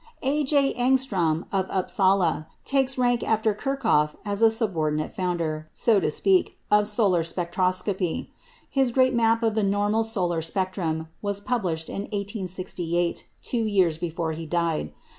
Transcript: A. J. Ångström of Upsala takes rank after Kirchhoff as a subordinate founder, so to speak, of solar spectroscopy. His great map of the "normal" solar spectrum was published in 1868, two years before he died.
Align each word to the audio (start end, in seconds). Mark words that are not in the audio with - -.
A. 0.23 0.43
J. 0.43 0.73
Ångström 0.73 1.45
of 1.51 1.67
Upsala 1.69 2.47
takes 2.65 2.97
rank 2.97 3.21
after 3.21 3.53
Kirchhoff 3.53 4.15
as 4.25 4.41
a 4.41 4.49
subordinate 4.49 5.15
founder, 5.15 5.69
so 5.73 5.99
to 5.99 6.09
speak, 6.09 6.57
of 6.71 6.87
solar 6.87 7.21
spectroscopy. 7.21 8.29
His 8.67 8.89
great 8.89 9.13
map 9.13 9.43
of 9.43 9.53
the 9.53 9.61
"normal" 9.61 10.03
solar 10.03 10.41
spectrum 10.41 11.09
was 11.21 11.39
published 11.39 11.87
in 11.87 12.05
1868, 12.09 13.27
two 13.43 13.63
years 13.63 13.99
before 13.99 14.31
he 14.31 14.47
died. 14.47 14.91